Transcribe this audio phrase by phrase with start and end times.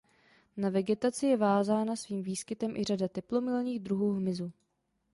[0.57, 4.51] Na vegetaci je vázána svým výskytem i řada teplomilných druhů hmyzu.